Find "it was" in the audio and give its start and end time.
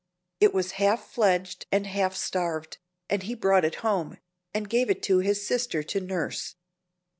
0.39-0.71